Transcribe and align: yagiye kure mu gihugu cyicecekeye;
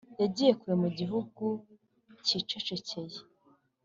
yagiye 0.21 0.51
kure 0.59 0.75
mu 0.83 0.89
gihugu 0.99 1.43
cyicecekeye; 2.25 3.17